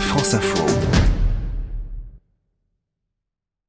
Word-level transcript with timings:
France 0.00 0.34
Info. 0.34 0.95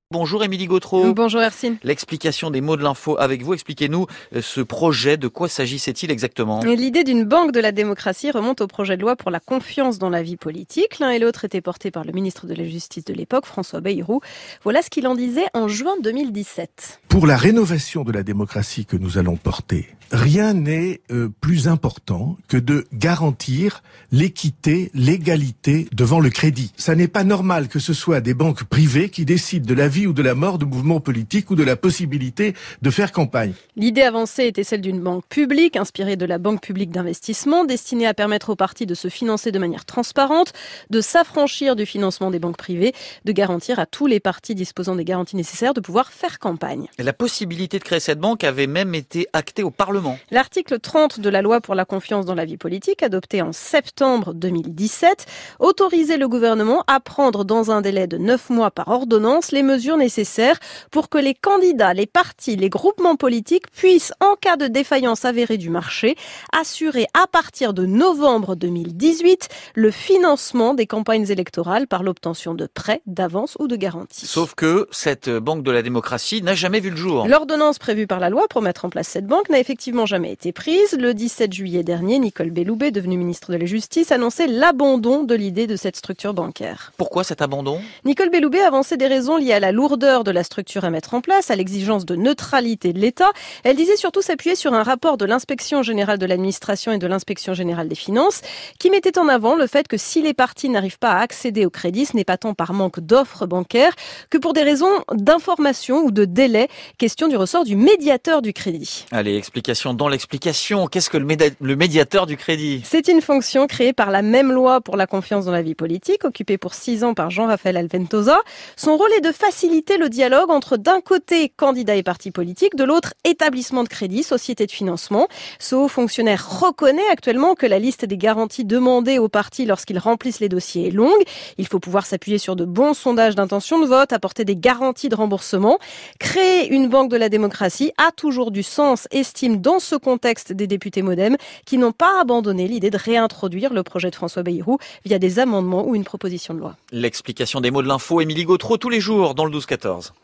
Bonjour 0.10 0.42
Émilie 0.42 0.68
Gautreau. 0.68 1.14
Bonjour 1.14 1.42
Ercine. 1.42 1.76
L'explication 1.84 2.50
des 2.50 2.62
mots 2.62 2.78
de 2.78 2.82
l'info 2.82 3.18
avec 3.20 3.44
vous. 3.44 3.54
Expliquez-nous 3.54 4.06
euh, 4.34 4.42
ce 4.42 4.62
projet. 4.62 5.18
De 5.18 5.28
quoi 5.28 5.50
s'agissait-il 5.50 6.12
exactement? 6.12 6.62
L'idée 6.64 7.04
d'une 7.04 7.26
banque 7.26 7.52
de 7.52 7.60
la 7.60 7.74
démocratie 7.74 8.32
remonte 8.32 8.62
au 8.62 8.68
projet 8.68 8.96
de 8.96 9.02
loi 9.02 9.18
pour 9.18 9.32
la 9.32 9.42
confiance 9.42 10.00
dans 10.00 10.10
la 10.10 10.24
vie 10.24 10.38
politique. 10.38 11.00
L'un 11.00 11.10
et 11.10 11.20
l'autre 11.20 11.44
étaient 11.44 11.60
portés 11.60 11.92
par 11.92 12.06
le 12.06 12.14
ministre 12.14 12.48
de 12.48 12.54
la 12.54 12.64
Justice 12.64 13.04
de 13.04 13.14
l'époque, 13.14 13.46
François 13.46 13.82
Bayrou. 13.82 14.22
Voilà 14.64 14.82
ce 14.82 14.90
qu'il 14.90 15.08
en 15.08 15.16
disait 15.16 15.48
en 15.54 15.68
juin 15.68 15.96
2017. 16.02 17.02
Pour 17.10 17.28
la 17.28 17.36
rénovation 17.36 18.06
de 18.06 18.14
la 18.14 18.24
démocratie 18.24 18.86
que 18.86 18.96
nous 18.96 19.18
allons 19.18 19.36
porter, 19.36 19.90
rien 20.14 20.54
n'est 20.54 21.02
euh, 21.12 21.28
plus 21.42 21.68
important 21.68 22.38
que 22.48 22.56
de 22.56 22.86
garantir 22.94 23.84
l'équité, 24.14 24.90
l'égalité 24.94 25.90
devant 25.92 26.22
le 26.22 26.30
crédit. 26.30 26.72
Ça 26.78 26.96
n'est 26.96 27.10
pas 27.10 27.26
normal 27.26 27.68
que 27.68 27.80
ce 27.80 27.94
soit 27.94 28.22
des 28.22 28.34
banques 28.34 28.64
privées 28.64 29.10
qui 29.10 29.26
décident 29.26 29.66
de 29.66 29.74
la 29.74 29.90
vie 29.90 29.97
ou 30.06 30.14
de 30.14 30.22
la 30.22 30.36
mort 30.36 30.60
de 30.60 30.66
mouvements 30.66 31.00
politiques 31.00 31.50
ou 31.50 31.56
de 31.56 31.64
la 31.64 31.76
possibilité 31.76 32.54
de 32.82 32.90
faire 32.92 33.12
campagne. 33.12 33.54
L'idée 33.76 34.04
avancée 34.04 34.46
était 34.46 34.64
celle 34.64 34.82
d'une 34.82 35.00
banque 35.00 35.26
publique, 35.28 35.76
inspirée 35.76 36.16
de 36.16 36.26
la 36.26 36.38
Banque 36.38 36.62
publique 36.62 36.92
d'investissement, 36.92 37.66
destinée 37.66 38.06
à 38.06 38.14
permettre 38.14 38.50
aux 38.50 38.56
partis 38.56 38.86
de 38.86 38.94
se 38.94 39.08
financer 39.08 39.52
de 39.52 39.60
manière 39.60 39.86
transparente, 39.86 40.54
de 40.90 41.02
s'affranchir 41.02 41.76
du 41.76 41.86
financement 41.86 42.30
des 42.30 42.40
banques 42.40 42.58
privées, 42.58 42.94
de 43.26 43.32
garantir 43.32 43.80
à 43.80 43.86
tous 43.86 44.06
les 44.06 44.20
partis 44.20 44.54
disposant 44.54 44.96
des 44.96 45.06
garanties 45.06 45.36
nécessaires 45.36 45.74
de 45.74 45.80
pouvoir 45.80 46.12
faire 46.12 46.38
campagne. 46.40 46.88
La 47.00 47.14
possibilité 47.14 47.80
de 47.80 47.84
créer 47.84 48.00
cette 48.00 48.20
banque 48.20 48.44
avait 48.44 48.68
même 48.68 48.94
été 48.94 49.28
actée 49.32 49.64
au 49.64 49.72
Parlement. 49.72 50.18
L'article 50.32 50.80
30 50.80 51.20
de 51.22 51.30
la 51.30 51.42
loi 51.42 51.62
pour 51.62 51.76
la 51.76 51.86
confiance 51.86 52.26
dans 52.26 52.36
la 52.36 52.46
vie 52.46 52.58
politique, 52.58 53.04
adopté 53.04 53.42
en 53.42 53.54
septembre 53.54 54.34
2017, 54.34 55.26
autorisait 55.60 56.18
le 56.18 56.28
gouvernement 56.28 56.84
à 56.88 57.00
prendre 57.00 57.46
dans 57.46 57.72
un 57.72 57.82
délai 57.82 58.08
de 58.08 58.18
neuf 58.18 58.50
mois 58.50 58.72
par 58.72 58.90
ordonnance 58.90 59.52
les 59.52 59.64
mesures 59.64 59.87
nécessaires 59.96 60.60
pour 60.92 61.08
que 61.08 61.18
les 61.18 61.34
candidats, 61.34 61.94
les 61.94 62.08
partis, 62.08 62.58
les 62.58 62.70
groupements 62.70 63.16
politiques 63.16 63.72
puissent, 63.72 64.12
en 64.20 64.36
cas 64.36 64.58
de 64.58 64.68
défaillance 64.68 65.24
avérée 65.24 65.58
du 65.58 65.70
marché, 65.70 66.16
assurer 66.52 67.06
à 67.14 67.28
partir 67.28 67.74
de 67.74 67.86
novembre 67.86 68.56
2018 68.56 69.48
le 69.76 69.92
financement 69.92 70.74
des 70.74 70.88
campagnes 70.88 71.30
électorales 71.30 71.88
par 71.88 72.04
l'obtention 72.04 72.54
de 72.54 72.68
prêts, 72.68 73.02
d'avances 73.06 73.56
ou 73.60 73.68
de 73.68 73.76
garanties. 73.76 74.26
Sauf 74.26 74.56
que 74.56 74.88
cette 74.92 75.30
banque 75.30 75.64
de 75.64 75.72
la 75.72 75.82
démocratie 75.82 76.42
n'a 76.42 76.56
jamais 76.56 76.80
vu 76.80 76.90
le 76.90 76.98
jour. 76.98 77.28
L'ordonnance 77.28 77.80
prévue 77.80 78.08
par 78.08 78.20
la 78.20 78.30
loi 78.30 78.48
pour 78.50 78.62
mettre 78.62 78.84
en 78.84 78.90
place 78.90 79.08
cette 79.08 79.28
banque 79.28 79.50
n'a 79.50 79.60
effectivement 79.60 80.06
jamais 80.06 80.32
été 80.32 80.52
prise. 80.52 80.98
Le 81.00 81.14
17 81.14 81.54
juillet 81.54 81.84
dernier, 81.84 82.20
Nicole 82.20 82.50
Belloubet, 82.50 82.92
devenue 82.92 83.18
ministre 83.18 83.52
de 83.52 83.58
la 83.58 83.66
Justice, 83.66 84.12
annonçait 84.12 84.48
l'abandon 84.48 85.24
de 85.24 85.36
l'idée 85.36 85.68
de 85.68 85.76
cette 85.76 85.96
structure 85.96 86.34
bancaire. 86.34 86.92
Pourquoi 86.98 87.24
cet 87.24 87.42
abandon? 87.42 87.80
Nicole 88.06 88.30
Belloubet 88.30 88.62
avançait 88.62 88.98
des 88.98 89.08
raisons 89.08 89.38
liées 89.38 89.54
à 89.54 89.60
la 89.60 89.72
lourdeur 89.78 90.24
de 90.24 90.32
la 90.32 90.44
structure 90.44 90.86
à 90.86 90.90
mettre 90.90 91.14
en 91.14 91.22
place, 91.22 91.52
à 91.52 91.56
l'exigence 91.56 92.04
de 92.04 92.16
neutralité 92.16 92.94
de 92.94 93.00
l'État. 93.00 93.32
Elle 93.64 93.76
disait 93.76 93.96
surtout 93.96 94.24
s'appuyer 94.24 94.56
sur 94.56 94.74
un 94.74 94.82
rapport 94.82 95.18
de 95.18 95.26
l'inspection 95.26 95.84
générale 95.84 96.18
de 96.18 96.26
l'administration 96.26 96.92
et 96.94 96.98
de 96.98 97.06
l'inspection 97.06 97.54
générale 97.54 97.88
des 97.88 97.96
finances 98.08 98.42
qui 98.80 98.90
mettait 98.90 99.20
en 99.20 99.28
avant 99.28 99.56
le 99.56 99.68
fait 99.68 99.88
que 99.88 99.98
si 99.98 100.24
les 100.24 100.34
partis 100.34 100.70
n'arrivent 100.70 100.98
pas 100.98 101.12
à 101.12 101.20
accéder 101.20 101.64
au 101.68 101.70
crédit, 101.70 102.08
ce 102.08 102.16
n'est 102.16 102.24
pas 102.24 102.38
tant 102.38 102.56
par 102.56 102.74
manque 102.74 103.00
d'offres 103.00 103.46
bancaires 103.46 103.94
que 104.32 104.40
pour 104.40 104.54
des 104.54 104.64
raisons 104.64 104.90
d'information 105.14 106.00
ou 106.04 106.10
de 106.10 106.26
délai, 106.26 106.70
question 106.98 107.28
du 107.28 107.38
ressort 107.38 107.64
du 107.64 107.76
médiateur 107.76 108.42
du 108.42 108.54
crédit. 108.54 109.06
Allez, 109.12 109.38
explication 109.38 109.94
dans 109.94 110.10
l'explication. 110.10 110.88
Qu'est-ce 110.88 111.12
que 111.12 111.18
le, 111.18 111.28
le 111.62 111.76
médiateur 111.76 112.26
du 112.26 112.36
crédit? 112.36 112.82
C'est 112.84 113.08
une 113.10 113.22
fonction 113.22 113.68
créée 113.68 113.94
par 113.94 114.10
la 114.10 114.24
même 114.24 114.52
loi 114.52 114.82
pour 114.82 114.98
la 114.98 115.06
confiance 115.06 115.46
dans 115.46 115.52
la 115.52 115.62
vie 115.62 115.76
politique, 115.76 116.26
occupée 116.26 116.58
pour 116.58 116.74
six 116.74 117.04
ans 117.04 117.14
par 117.14 117.30
Jean-Raphaël 117.30 117.78
Alventosa. 117.78 118.40
Son 118.76 118.98
rôle 118.98 119.14
est 119.14 119.22
de 119.22 119.32
faciliter 119.32 119.67
le 119.70 120.08
dialogue 120.10 120.50
entre 120.50 120.78
d'un 120.78 121.02
côté 121.02 121.50
candidats 121.50 121.96
et 121.96 122.04
partis 122.04 122.32
politiques, 122.32 122.76
de 122.76 122.84
l'autre 122.84 123.14
établissement 123.24 123.84
de 123.84 123.90
crédit, 123.90 124.24
société 124.24 124.66
de 124.66 124.72
financement. 124.72 125.28
Ce 125.60 125.76
haut 125.76 125.88
fonctionnaire 125.88 126.60
reconnaît 126.62 127.08
actuellement 127.12 127.56
que 127.56 127.66
la 127.66 127.80
liste 127.80 128.06
des 128.06 128.18
garanties 128.18 128.66
demandées 128.66 129.20
aux 129.20 129.30
partis 129.30 129.66
lorsqu'ils 129.66 130.00
remplissent 130.00 130.40
les 130.40 130.50
dossiers 130.50 130.88
est 130.88 130.92
longue. 130.92 131.22
Il 131.58 131.68
faut 131.68 131.80
pouvoir 131.80 132.06
s'appuyer 132.06 132.38
sur 132.38 132.56
de 132.56 132.66
bons 132.66 132.94
sondages 132.94 133.36
d'intention 133.36 133.80
de 133.80 133.86
vote, 133.86 134.14
apporter 134.14 134.46
des 134.46 134.56
garanties 134.56 135.10
de 135.10 135.16
remboursement. 135.16 135.80
Créer 136.20 136.70
une 136.70 136.88
banque 136.88 137.10
de 137.10 137.18
la 137.18 137.30
démocratie 137.30 137.92
a 137.98 138.12
toujours 138.12 138.52
du 138.52 138.64
sens, 138.64 139.08
estime 139.12 139.58
dans 139.62 139.80
ce 139.80 139.96
contexte 139.96 140.54
des 140.54 140.68
députés 140.68 141.02
modem 141.02 141.38
qui 141.66 141.78
n'ont 141.78 141.92
pas 141.92 142.22
abandonné 142.22 142.68
l'idée 142.68 142.90
de 142.90 142.98
réintroduire 142.98 143.74
le 143.74 143.84
projet 143.84 144.10
de 144.10 144.16
François 144.16 144.44
Bayrou 144.44 144.78
via 145.06 145.20
des 145.20 145.40
amendements 145.40 145.86
ou 145.86 145.96
une 145.96 146.04
proposition 146.04 146.54
de 146.54 146.60
loi. 146.60 146.76
L'explication 146.92 147.62
des 147.62 147.72
mots 147.72 147.82
de 147.82 147.88
l'info, 147.88 148.22
Émilie 148.22 148.46
Gautreau, 148.46 148.78
tous 148.78 148.90
les 148.90 149.02
jours 149.02 149.36
dans 149.36 149.46
12-14. 149.66 150.12